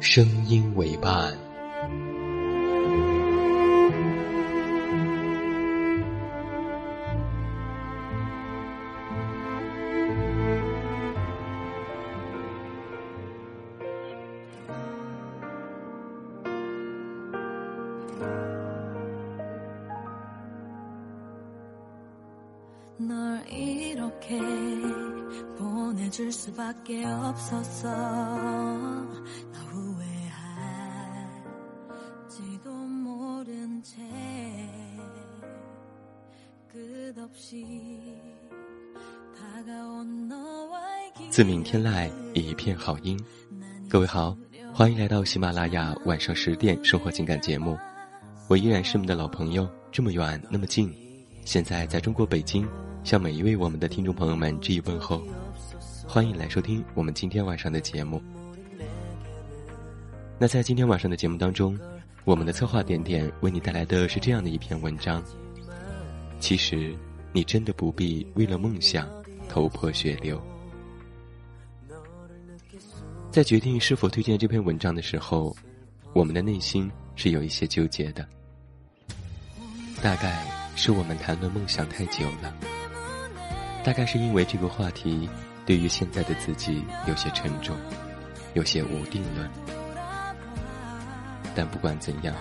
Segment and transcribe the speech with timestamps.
[0.00, 1.46] 声音为伴。
[41.30, 43.16] 自鸣天籁，一片好音。
[43.88, 44.36] 各位好，
[44.72, 47.78] 欢迎来到喜马拉雅晚上十点生活情感节目。
[48.48, 50.92] 我依然是你们的老朋友，这么远那么近。
[51.44, 52.66] 现在在中国北京，
[53.04, 55.22] 向每一位我们的听众朋友们致以问候。
[56.08, 58.20] 欢迎来收听我们今天晚上的节目。
[60.36, 61.78] 那在今天晚上的节目当中，
[62.24, 65.22] 我们的策划点点为你带来的是这样的一篇文章。
[66.40, 66.94] 其实，
[67.36, 69.06] 你真的不必为了梦想
[69.46, 70.42] 头破血流。
[73.30, 75.54] 在决定是否推荐这篇文章的时候，
[76.14, 78.26] 我们的内心是有一些纠结的。
[80.02, 80.46] 大概
[80.76, 82.56] 是我们谈论梦想太久了，
[83.84, 85.28] 大概是因为这个话题
[85.66, 87.76] 对于现在的自己有些沉重，
[88.54, 89.50] 有些无定论。
[91.54, 92.34] 但不管怎样，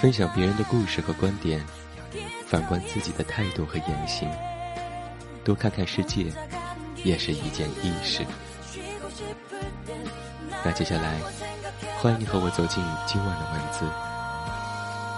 [0.00, 1.64] 分享别人的故事和观点。
[2.52, 4.30] 反观自己的态度和言行，
[5.42, 6.26] 多看看世界，
[7.02, 8.26] 也是一件易事。
[10.62, 11.18] 那接下来，
[11.96, 13.86] 欢迎你和我走进今晚的文字。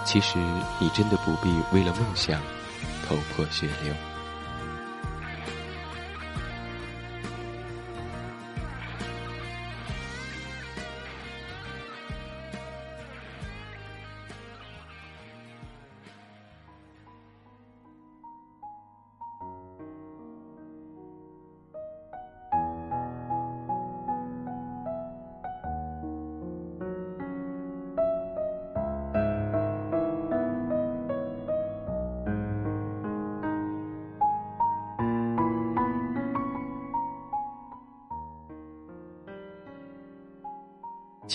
[0.05, 0.39] 其实，
[0.79, 2.39] 你真的不必为了梦想
[3.05, 3.93] 头破血流。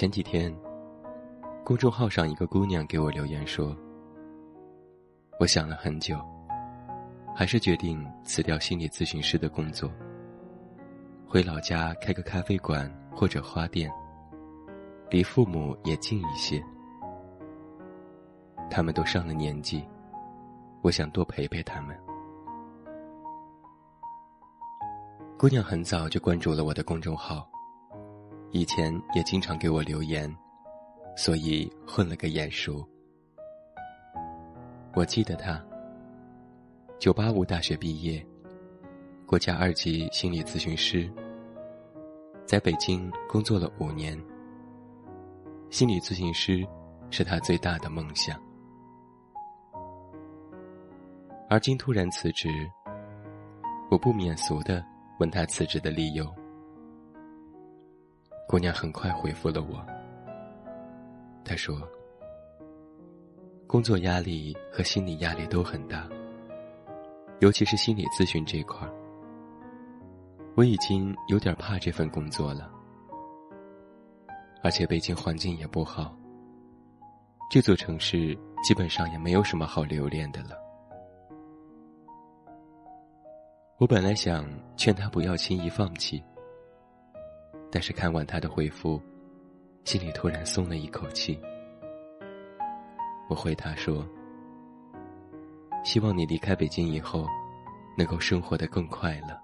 [0.00, 0.50] 前几天，
[1.62, 3.76] 公众号上一个姑娘给我留言说
[5.38, 6.18] ：“我想了很久，
[7.36, 9.92] 还是决定辞掉心理咨询师的工作，
[11.28, 13.92] 回老家开个咖啡馆或者花店，
[15.10, 16.64] 离父母也近一些。
[18.70, 19.84] 他们都上了年纪，
[20.80, 21.94] 我想多陪陪他们。”
[25.36, 27.46] 姑娘很早就关注了我的公众号。
[28.52, 30.28] 以前也经常给我留言，
[31.16, 32.84] 所以混了个眼熟。
[34.94, 35.64] 我记得他，
[36.98, 38.24] 九八五大学毕业，
[39.24, 41.08] 国家二级心理咨询师，
[42.44, 44.20] 在北京工作了五年。
[45.70, 46.66] 心理咨询师
[47.10, 48.36] 是他最大的梦想，
[51.48, 52.48] 而今突然辞职，
[53.88, 54.84] 我不免俗的
[55.20, 56.26] 问他辞职的理由。
[58.50, 59.80] 姑娘很快回复了我。
[61.44, 61.80] 她说
[63.64, 66.08] ：“工作压力和心理压力都很大，
[67.38, 68.92] 尤其是心理咨询这块儿，
[70.56, 72.68] 我已经有点怕这份工作了。
[74.64, 76.12] 而且北京环境也不好，
[77.52, 80.56] 这座城市基本上也没有什么好留恋的了。
[83.78, 84.44] 我本来想
[84.76, 86.20] 劝她不要轻易放弃。”
[87.70, 89.00] 但是看完他的回复，
[89.84, 91.40] 心里突然松了一口气。
[93.28, 94.04] 我回他说
[95.84, 97.26] ：“希望你离开北京以后，
[97.96, 99.38] 能够生活的更快乐。”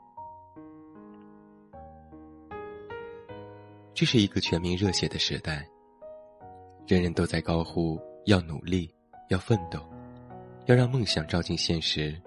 [3.95, 5.67] 这是一个全民热血的时代，
[6.87, 8.93] 人人都在高呼要努力，
[9.31, 9.81] 要奋斗，
[10.67, 12.21] 要让梦想照进现实。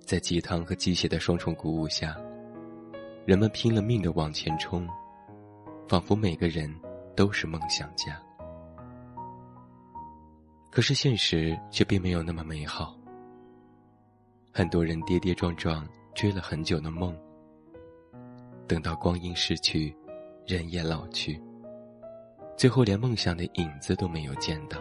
[0.00, 2.16] 在鸡汤和鸡血的双重鼓舞下，
[3.26, 4.88] 人们拼了命的往前冲，
[5.88, 6.72] 仿佛每个人
[7.16, 8.16] 都是梦想家。
[10.70, 12.96] 可是现实却并没有那么美好。
[14.52, 15.84] 很多人跌跌撞撞
[16.14, 17.18] 追了很久的梦，
[18.68, 19.92] 等到光阴逝去，
[20.46, 21.42] 人也老去，
[22.56, 24.78] 最后连梦想的影子都没有见到。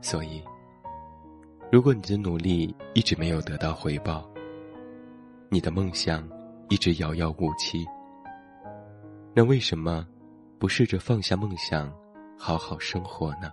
[0.00, 0.42] 所以，
[1.70, 4.28] 如果你的努力一直没有得到回报，
[5.48, 6.28] 你的梦想
[6.68, 7.86] 一直遥遥无期，
[9.34, 10.06] 那为什么
[10.58, 11.92] 不试着放下梦想？
[12.38, 13.50] 好好生活呢。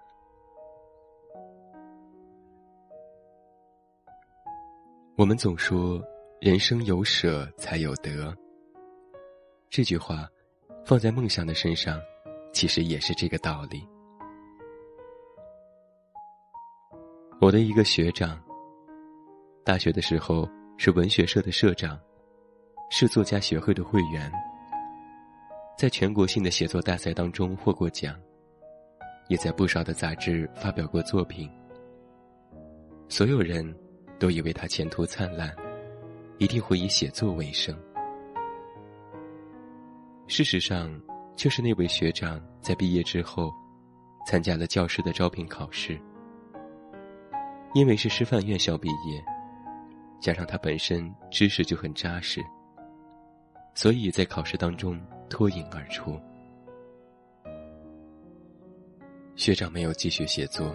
[5.16, 6.04] 我们总说
[6.42, 8.36] “人生有舍才有得”，
[9.70, 10.28] 这句话
[10.86, 11.98] 放在梦想的身上，
[12.52, 13.88] 其实也是这个道理。
[17.40, 18.38] 我的一个学长，
[19.64, 20.46] 大学的时候
[20.78, 22.00] 是文学社的社长，
[22.90, 24.32] 是作家协会的会员，
[25.78, 28.16] 在全国性的写作大赛当中获过奖。
[29.30, 31.50] 也在不少的杂志发表过作品。
[33.08, 33.66] 所有人
[34.20, 35.56] 都以为他前途灿烂，
[36.40, 37.74] 一定会以写作为生。
[40.28, 40.92] 事实上，
[41.38, 43.50] 就是那位学长在毕业之后，
[44.28, 45.98] 参加了教师的招聘考试。
[47.74, 49.24] 因为是师范院校毕业，
[50.24, 52.42] 加上他本身知识就很扎实，
[53.76, 54.98] 所以在考试当中
[55.30, 56.18] 脱颖而出。
[59.36, 60.74] 学长没有继续写作，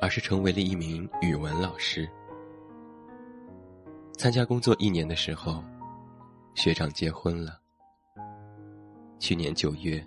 [0.00, 2.08] 而是成为了一名语文老师。
[4.16, 5.60] 参加工作一年的时候，
[6.54, 7.58] 学长结婚了。
[9.18, 10.06] 去年九月，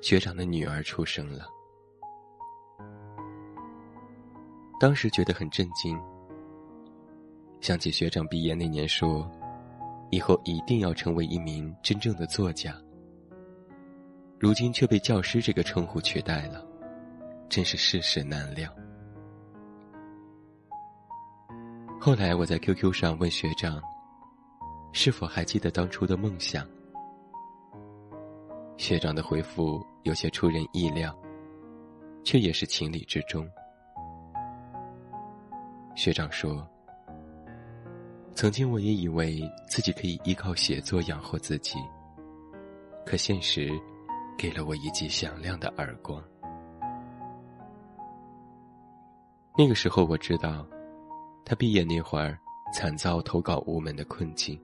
[0.00, 1.46] 学长的女儿出生了。
[4.80, 6.00] 当时觉得很震惊，
[7.62, 9.30] 想起学长毕业那年说
[10.10, 12.74] ：“以后一定要成为一名真正的作家。”
[14.36, 16.66] 如今却被教师这个称呼取代了，
[17.48, 18.68] 真是世事难料。
[22.00, 23.80] 后来我在 QQ 上问学长
[24.90, 26.66] ：“是否还记得当初的梦想？”
[28.76, 31.16] 学长的回复有些出人意料，
[32.24, 33.48] 却也是情理之中。
[35.94, 36.68] 学长说
[38.34, 41.78] ：“曾经我也以为自己可以依靠写作养活自己，
[43.06, 43.70] 可现实……”
[44.38, 46.20] 给了我一记响亮的耳光。
[49.56, 50.66] 那个时候我知道，
[51.44, 52.36] 他毕业那会儿
[52.74, 54.58] 惨遭投稿无门的困境，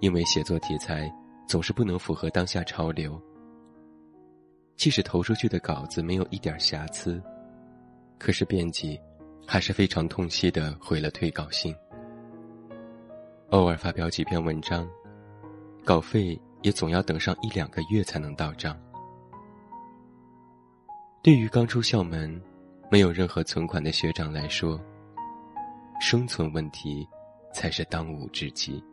[0.00, 1.12] 因为写作题材
[1.46, 3.20] 总是不能符合当下潮流。
[4.76, 7.22] 即使投出去的稿子没有一点瑕疵，
[8.18, 8.98] 可是编辑
[9.46, 11.72] 还是非常痛惜的回了退稿信。
[13.50, 14.88] 偶尔发表几篇文章，
[15.84, 16.40] 稿费。
[16.62, 18.78] 也总要等上一两个月才能到账。
[21.22, 22.38] 对于刚出校门、
[22.90, 24.78] 没有任何存款的学长来说，
[26.02, 27.08] 生存问题
[27.50, 28.84] 才是当务之急。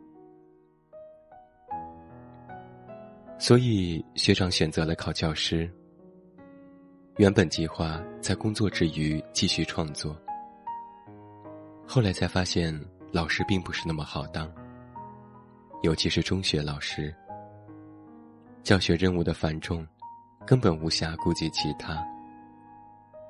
[3.38, 5.70] 所以，学长选择了考教师。
[7.18, 10.16] 原本计划在工作之余继续创作，
[11.86, 12.74] 后来才发现
[13.10, 14.52] 老师并不是那么好当，
[15.82, 17.14] 尤其是中学老师。
[18.62, 19.86] 教学任务的繁重，
[20.46, 22.04] 根本无暇顾及其他。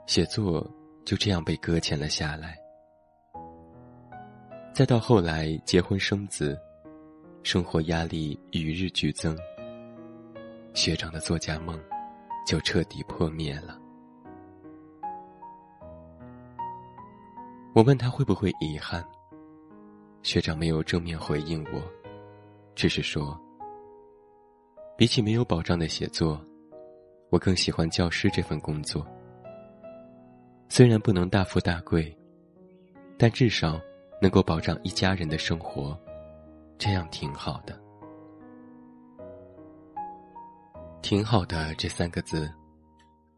[0.06, 0.68] 写作
[1.04, 2.56] 就这样被搁浅了下来。
[4.74, 6.58] 再到后来结婚生子，
[7.42, 9.36] 生活压力与日俱增，
[10.74, 11.78] 学长的作家梦
[12.46, 13.78] 就彻底破灭了。
[17.74, 19.04] 我问他会不会遗憾，
[20.22, 21.82] 学长没有正面回应我，
[22.74, 23.38] 只是说。
[24.96, 26.44] 比起没有保障的写作，
[27.30, 29.06] 我更喜欢教师这份工作。
[30.68, 32.12] 虽然不能大富大贵，
[33.16, 33.80] 但至少
[34.20, 35.96] 能够保障一家人的生活，
[36.78, 37.80] 这样挺好的。
[41.00, 42.52] 挺好的这三个字，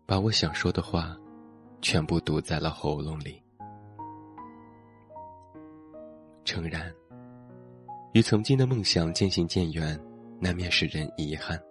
[0.07, 1.15] 把我想说的话，
[1.83, 3.41] 全部堵在了喉咙里。
[6.45, 6.93] 诚然，
[8.13, 9.99] 与曾经的梦想渐行渐远。
[10.43, 11.63] 难免使人遗憾。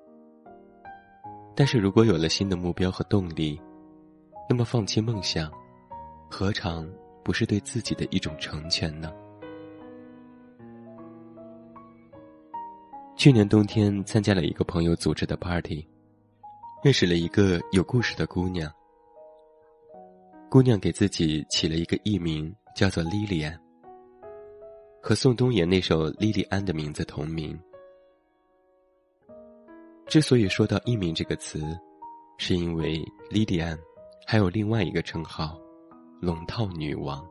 [1.56, 3.60] 但是如果有了新的目标和动力，
[4.48, 5.52] 那么放弃梦想，
[6.30, 6.88] 何尝
[7.24, 9.12] 不是对自己的一种成全呢？
[13.18, 15.84] 去年冬天参加了一个朋友组织的 party，
[16.84, 18.72] 认识了一个有故事的姑娘。
[20.48, 23.60] 姑娘给自己起了一个艺名，叫做莉莉安，
[25.02, 27.58] 和宋冬野那首《莉莉安》的名字同名。
[30.06, 31.62] 之所以说到艺名这个词，
[32.38, 33.78] 是因为莉莉安
[34.26, 35.60] 还有另外一个称号——
[36.20, 37.26] 龙套女王。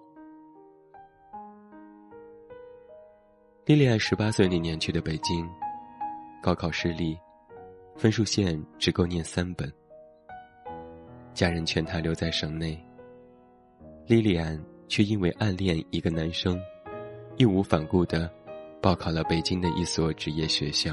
[3.66, 5.48] 莉莉安十八岁那年去的北京。
[6.40, 7.18] 高考失利，
[7.96, 9.70] 分数线只够念三本。
[11.34, 12.80] 家人劝她留在省内。
[14.06, 16.58] 莉莉安却因为暗恋一个男生，
[17.38, 18.28] 义无反顾的
[18.82, 20.92] 报考了北京的一所职业学校。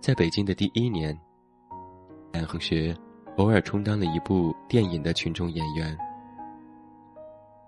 [0.00, 1.16] 在北京的第一年，
[2.32, 2.92] 男同学
[3.36, 5.96] 偶尔充当了一部电影的群众演员。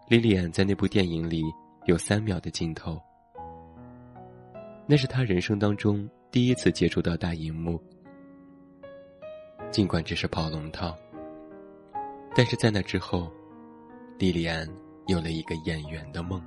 [0.08, 1.44] 莉莉安在那部电影里
[1.86, 3.00] 有三秒的镜头。
[4.84, 7.80] 那是他人生当中第一次接触到大荧幕，
[9.70, 10.92] 尽管只是跑龙套，
[12.34, 13.30] 但是在那之后，
[14.18, 14.68] 莉莉安
[15.06, 16.42] 有了一个演员的梦。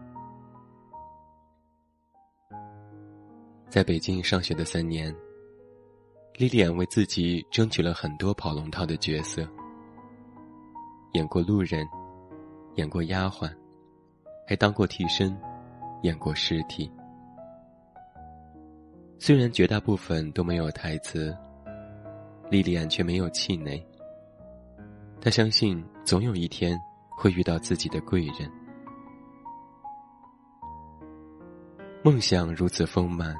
[3.69, 5.13] 在北京上学的三年，
[6.35, 9.47] 莉莉安为自己争取了很多跑龙套的角色，
[11.13, 11.87] 演过路人，
[12.75, 13.53] 演过丫鬟，
[14.47, 15.37] 还当过替身，
[16.03, 16.89] 演过尸体。
[19.19, 21.35] 虽然绝大部分都没有台词，
[22.49, 23.85] 莉莉安却没有气馁。
[25.19, 26.79] 她相信总有一天
[27.17, 28.49] 会遇到自己的贵人。
[32.03, 33.35] 梦想如此丰满，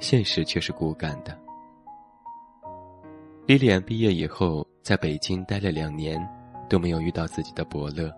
[0.00, 1.38] 现实却是骨感的。
[3.46, 6.18] 莉莉安毕业以后，在北京待了两年，
[6.68, 8.10] 都没有遇到自己的伯乐。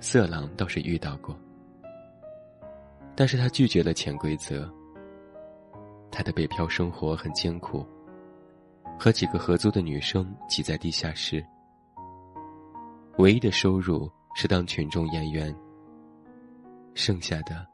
[0.00, 1.36] 色狼倒是遇到过，
[3.16, 4.72] 但是他拒绝了潜规则。
[6.10, 7.84] 他的北漂生活很艰苦，
[8.98, 11.44] 和几个合租的女生挤在地下室，
[13.18, 15.54] 唯一的收入是当群众演员，
[16.94, 17.66] 剩下的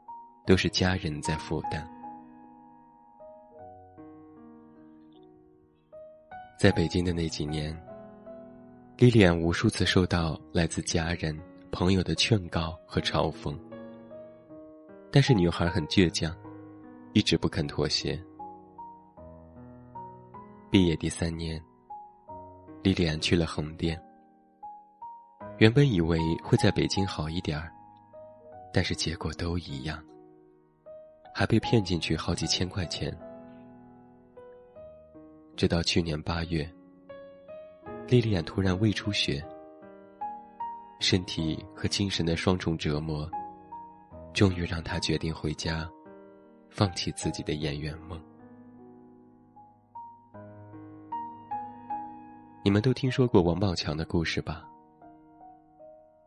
[0.45, 1.87] 都是家人在负担。
[6.59, 7.79] 在北京的那几年，
[8.97, 11.39] 莉莉安无数次受到来自家人、
[11.71, 13.55] 朋友的劝告和嘲讽，
[15.11, 16.35] 但是女孩很倔强。
[17.13, 18.21] 一直不肯妥协。
[20.69, 21.63] 毕业第三年，
[22.83, 23.97] 莉莉安去了横店。
[25.57, 27.71] 原本以为会在北京好一点儿，
[28.73, 30.03] 但是结果都一样，
[31.33, 33.15] 还被骗进去好几千块钱。
[35.55, 36.69] 直到去年八月，
[38.07, 39.41] 莉莉安突然胃出血，
[40.99, 43.29] 身体和精神的双重折磨，
[44.33, 45.89] 终于让她决定回家。
[46.67, 48.21] 放弃自己的演员梦。
[52.61, 54.67] 你们都听说过王宝强的故事吧？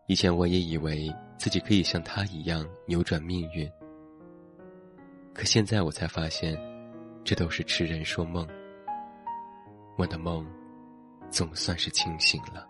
[0.09, 3.71] 以前我也以为自己可以像他一样扭转命运，
[5.35, 6.59] 可现在我才发现，
[7.23, 8.49] 这都是痴人说梦。
[9.99, 10.47] 我的梦，
[11.31, 12.67] 总算是清醒了。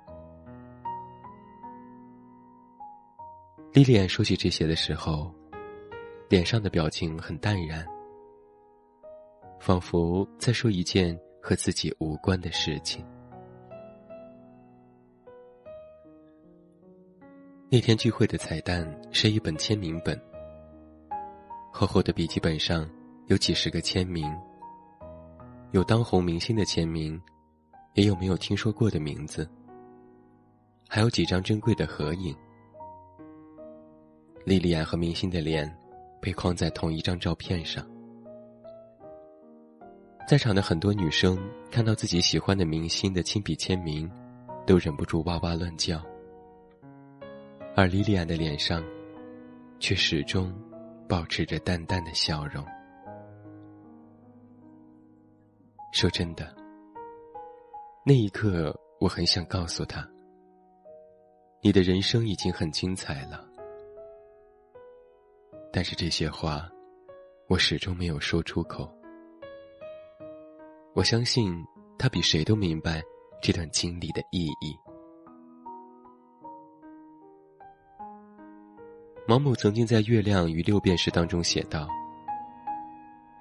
[3.73, 5.33] 莉莉安说起这些的时候。
[6.29, 7.87] 脸上的表情很淡然，
[9.59, 13.03] 仿佛在说一件和自己无关的事情。
[17.71, 20.19] 那天聚会的彩蛋是一本签名本，
[21.71, 22.89] 厚厚的笔记本上
[23.27, 24.25] 有几十个签名，
[25.73, 27.21] 有当红明星的签名，
[27.93, 29.47] 也有没有听说过的名字，
[30.89, 32.35] 还有几张珍贵的合影。
[34.47, 35.73] 莉莉安和明星的脸。
[36.21, 37.87] 被框在同一张照片上，
[40.27, 41.39] 在场的很多女生
[41.71, 44.11] 看到自己喜欢的明星的亲笔签名，
[44.67, 46.05] 都忍不住哇哇乱叫。
[47.77, 48.83] 而莉莉安的脸上，
[49.79, 50.53] 却始终
[51.09, 52.65] 保持着淡淡的笑容。
[55.93, 56.55] 说真的，
[58.05, 60.07] 那一刻我很想告诉他
[61.63, 63.47] ：“你的人生已经很精彩了。”
[65.73, 66.69] 但是这些话，
[67.47, 68.93] 我始终没有说出口。
[70.95, 71.55] 我相信
[71.97, 73.03] 他比谁都明白
[73.41, 74.88] 这段经历的意义。
[79.29, 81.87] 毛姆曾经在《月亮与六便士》当中写道：“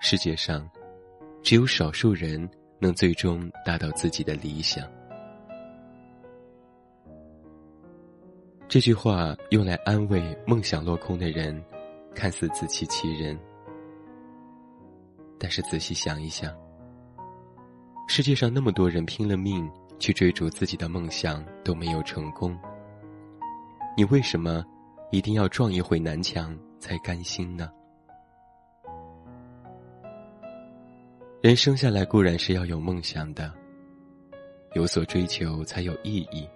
[0.01, 0.69] 世界上
[1.41, 2.45] 只有少数人
[2.77, 4.85] 能最终达到自己的理想。
[8.67, 11.63] 这句话用来安慰梦想落空的人，
[12.13, 13.39] 看似自欺欺人。
[15.39, 16.53] 但是仔细想一想，
[18.09, 22.59] 世界上那么多人拼了命去追逐自己的梦想都没有成功，
[23.95, 24.65] 你为什么
[25.09, 27.71] 一定要撞一回南墙才甘心呢？
[31.41, 33.53] 人生下来固然是要有梦想的，
[34.73, 36.47] 有所追求才有意义。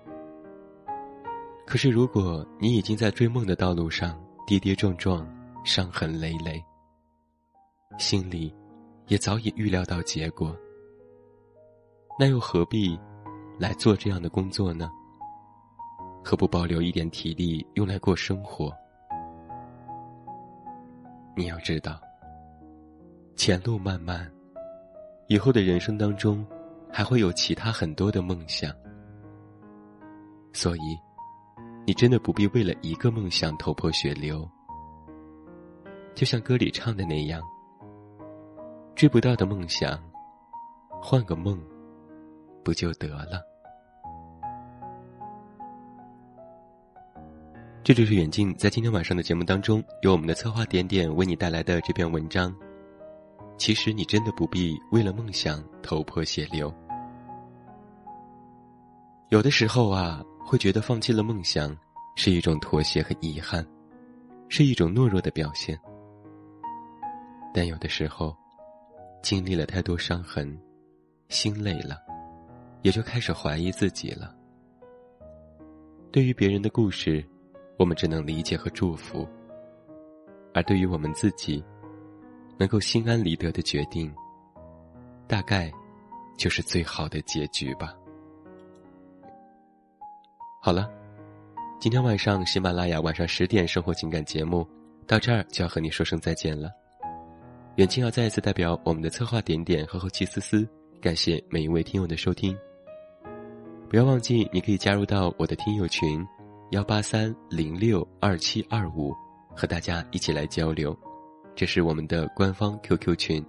[1.66, 5.26] 可是，如果你已经在追梦的道路上跌跌撞撞、
[5.64, 6.62] 伤痕累累，
[7.98, 8.54] 心里
[9.08, 10.54] 也早已预料到结果，
[12.20, 13.00] 那又何必
[13.58, 14.90] 来做这样的工作呢？
[16.24, 18.72] 何不保留一点体力用来过生活？
[21.36, 22.00] 你要知道，
[23.36, 24.32] 前路漫漫，
[25.28, 26.46] 以后的人生当中
[26.92, 28.74] 还会有其他很多的梦想，
[30.54, 30.80] 所以。
[31.84, 34.48] 你真的不必为了一个梦想头破血流，
[36.14, 37.42] 就像歌里唱的那样，
[38.94, 40.00] 追不到的梦想，
[41.02, 41.60] 换个梦，
[42.64, 43.42] 不就得了？
[47.84, 52.56] 这就是远近在今天晚上的节目当中，由我们的策划点点为你带来的这篇文章。
[53.58, 56.74] 其实你真的不必为了梦想头破血流，
[59.30, 60.24] 有的时候啊。
[60.44, 61.78] 会觉得放弃了梦想
[62.16, 63.66] 是一种妥协和遗憾，
[64.50, 65.80] 是一种懦弱的表现。
[67.54, 68.36] 但有的时候，
[69.22, 70.60] 经历了太多伤痕，
[71.30, 72.00] 心累了，
[72.82, 74.36] 也就开始怀疑自己了。
[76.12, 77.24] 对于别人的故事，
[77.82, 79.28] 我们只能理解和祝福；
[80.54, 81.66] 而对于我们自己，
[82.56, 84.14] 能够心安理得的决定，
[85.28, 85.72] 大概
[86.38, 87.96] 就是最好的结局吧。
[90.62, 90.88] 好了，
[91.80, 94.64] 今天晚上喜马拉雅晚上十点生活情感节目
[95.08, 96.70] 到这儿就要和你说声再见了。
[97.78, 100.70] 远近要再一次代表我们的策划点点和后期思思，
[101.02, 102.56] 感谢每一位听友的收听。
[103.90, 106.24] 不要忘记，你可以加入到我的听友群
[106.72, 109.14] 幺八三零六二七二五，
[109.54, 110.98] 和大家一起来交流。
[111.54, 113.46] 这是我们的官方 QQ 群。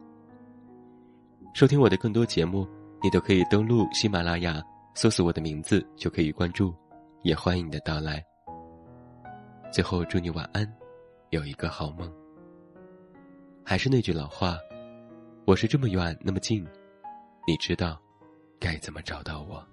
[1.54, 2.66] 收听我的更多节目，
[3.00, 4.60] 你都可以登录喜马拉雅，
[4.96, 6.74] 搜索我的名字就可以关注。
[7.22, 8.20] 也欢迎你的到来。
[9.70, 10.68] 最后，祝你晚安，
[11.30, 12.12] 有一个好梦。
[13.64, 14.58] 还是那句老话，
[15.44, 16.66] 我是这么远那么近，
[17.46, 17.96] 你知道
[18.58, 19.64] 该怎么找到我。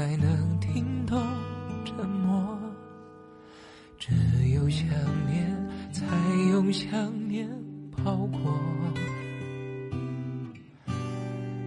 [0.00, 1.20] 才能听懂
[1.84, 2.58] 沉默，
[3.98, 4.14] 只
[4.54, 4.88] 有想
[5.26, 6.06] 念才
[6.50, 7.46] 用想念
[8.02, 8.40] 包裹，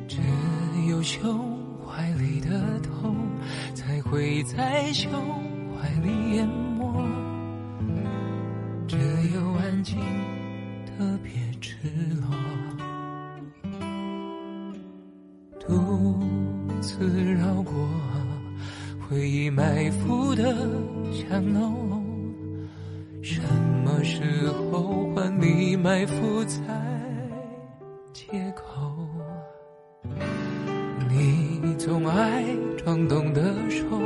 [0.08, 0.18] 只
[0.90, 1.48] 有胸
[1.86, 3.16] 怀里的痛
[3.76, 5.12] 才会在胸
[5.78, 7.08] 怀里淹没，
[8.88, 8.98] 只
[9.36, 9.96] 有安静
[10.88, 11.78] 特别赤
[12.20, 12.36] 裸，
[15.60, 16.20] 独
[16.84, 17.74] 自绕过。
[19.08, 20.44] 回忆埋伏的
[21.12, 22.04] 香浓，
[23.22, 23.42] 什
[23.86, 26.60] 么时候换你埋伏在
[28.12, 29.08] 街口？
[31.10, 32.44] 你总爱
[32.78, 34.02] 装懂的说，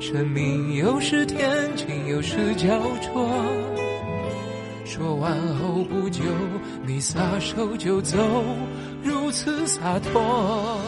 [0.00, 2.68] 生命有时天晴，有时焦
[3.00, 3.28] 灼。
[4.84, 6.22] 说完后不久，
[6.86, 8.18] 你撒手就走，
[9.02, 10.78] 如此洒脱。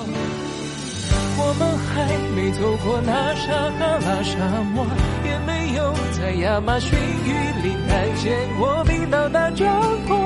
[1.37, 4.39] 我们还没走过那撒哈拉沙
[4.73, 4.87] 漠，
[5.25, 9.67] 也没有在亚马逊雨林看见过冰岛大帐
[10.09, 10.17] 篷，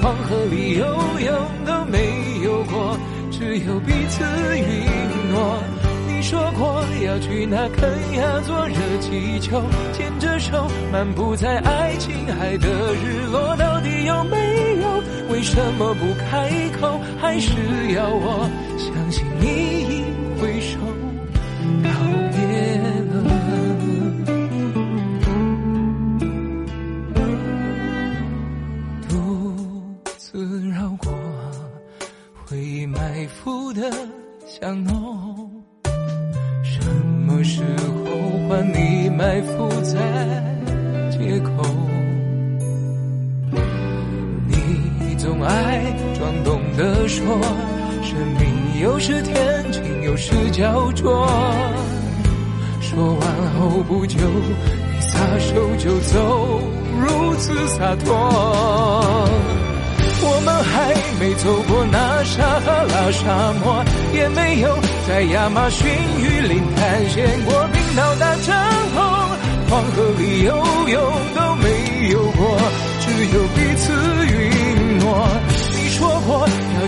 [0.00, 0.86] 黄河里游
[1.20, 1.34] 泳
[1.66, 1.98] 都没
[2.42, 2.96] 有过，
[3.30, 4.24] 只有彼此
[4.56, 4.64] 允
[5.30, 5.62] 诺。
[6.08, 14.36] 你说过要去那肯亚坐热气球，牵着手漫步在爱琴海的日落，到底有没
[14.80, 15.02] 有？
[15.28, 16.98] 为什么不开口？
[17.20, 17.52] 还是
[17.94, 20.15] 要我相信你？
[20.38, 20.78] 挥手
[21.82, 21.88] 告
[22.32, 22.38] 别
[23.10, 23.14] 了，
[29.08, 29.12] 独
[30.18, 31.12] 自绕过
[32.44, 33.90] 回忆埋伏的
[34.46, 35.50] 巷弄，
[36.62, 36.84] 什
[37.26, 38.04] 么时候
[38.48, 39.98] 换你埋伏在
[41.10, 41.64] 街口？
[44.46, 45.80] 你总爱
[46.18, 47.24] 装懂的说，
[48.06, 51.26] 生命有时天晴，有时焦灼。
[52.80, 53.20] 说完
[53.58, 56.60] 后不久，你撒手就走，
[57.00, 58.14] 如此洒脱。
[60.22, 65.88] 我们还没走过那撒哈拉沙漠，也没有在亚马逊
[66.20, 68.54] 雨林探险过冰岛大帐
[68.94, 69.02] 篷，
[69.68, 70.54] 黄河里游
[70.90, 71.02] 泳
[71.34, 72.56] 都没有过，
[73.00, 73.92] 只有彼此
[74.30, 75.06] 允诺。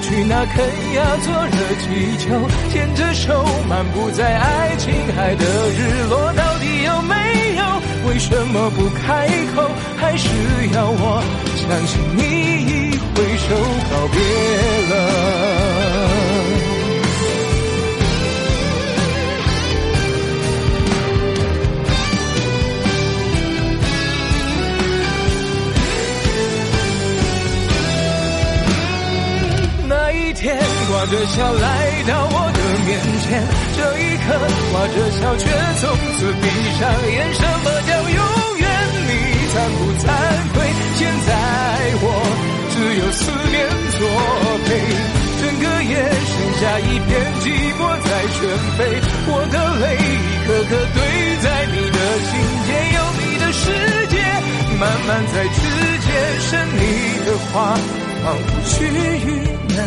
[0.01, 7.15] 去那肯亚坐热气球，牵着手漫步在爱琴海的日落，到底有没
[7.57, 8.09] 有？
[8.09, 9.69] 为什么不开口？
[9.97, 10.29] 还是
[10.75, 11.23] 要我
[11.57, 12.97] 相信你？
[13.15, 13.57] 挥手
[13.91, 14.19] 告别
[14.95, 16.18] 了。
[30.99, 33.39] 挂着笑来到我的面前，
[33.71, 34.35] 这一刻
[34.73, 35.47] 挂着笑却
[35.79, 37.23] 从此闭上眼。
[37.39, 38.19] 什么叫永
[38.59, 38.67] 远？
[39.07, 39.15] 你
[39.47, 40.11] 惭不惭
[40.51, 40.59] 愧？
[40.99, 41.31] 现在
[42.03, 42.05] 我。
[42.75, 43.63] 只有思念
[43.95, 44.03] 作
[44.67, 44.69] 陪，
[45.39, 47.47] 整个夜剩下一片寂
[47.79, 48.37] 寞在喧
[48.75, 48.79] 飞。
[49.31, 50.11] 我的泪一
[50.49, 50.99] 颗颗堆
[51.39, 52.35] 在你的心
[52.67, 53.63] 间，有你的世
[54.09, 54.19] 界，
[54.81, 55.63] 慢慢在指
[56.03, 56.83] 尖生你
[57.25, 57.79] 的话，
[58.25, 59.79] 仿佛去雨难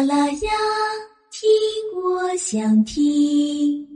[0.00, 0.50] 啦啦呀
[1.30, 1.48] 听
[2.02, 3.89] 我想听。